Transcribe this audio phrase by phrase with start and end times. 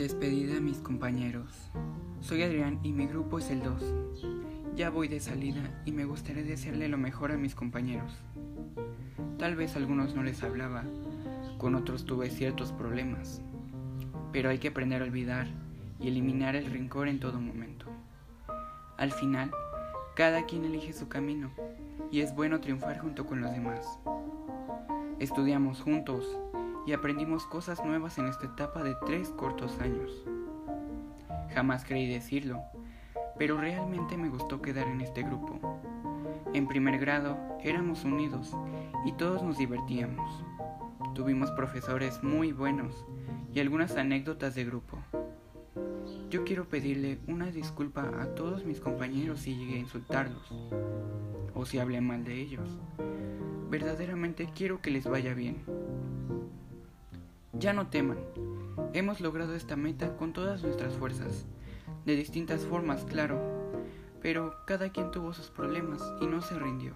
[0.00, 1.70] Despedida a mis compañeros.
[2.22, 3.84] Soy Adrián y mi grupo es el 2.
[4.74, 8.10] Ya voy de salida y me gustaría desearle lo mejor a mis compañeros.
[9.38, 10.84] Tal vez a algunos no les hablaba,
[11.58, 13.42] con otros tuve ciertos problemas,
[14.32, 15.48] pero hay que aprender a olvidar
[16.00, 17.84] y eliminar el rencor en todo momento.
[18.96, 19.50] Al final,
[20.16, 21.50] cada quien elige su camino
[22.10, 23.86] y es bueno triunfar junto con los demás.
[25.18, 26.38] Estudiamos juntos
[26.86, 30.10] y aprendimos cosas nuevas en esta etapa de tres cortos años.
[31.54, 32.62] Jamás creí decirlo,
[33.38, 35.80] pero realmente me gustó quedar en este grupo.
[36.52, 38.56] En primer grado éramos unidos
[39.04, 40.44] y todos nos divertíamos.
[41.14, 43.04] Tuvimos profesores muy buenos
[43.52, 44.98] y algunas anécdotas de grupo.
[46.30, 50.52] Yo quiero pedirle una disculpa a todos mis compañeros si llegué a insultarlos
[51.54, 52.78] o si hablé mal de ellos.
[53.68, 55.64] Verdaderamente quiero que les vaya bien.
[57.60, 58.16] Ya no teman,
[58.94, 61.44] hemos logrado esta meta con todas nuestras fuerzas,
[62.06, 63.38] de distintas formas, claro,
[64.22, 66.94] pero cada quien tuvo sus problemas y no se rindió.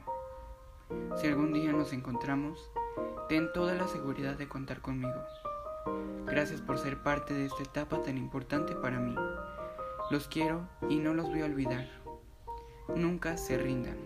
[1.17, 2.71] Si algún día nos encontramos,
[3.29, 5.23] ten toda la seguridad de contar conmigo.
[6.25, 9.15] Gracias por ser parte de esta etapa tan importante para mí.
[10.11, 11.91] Los quiero y no los voy a olvidar.
[12.97, 13.99] Nunca se rindan.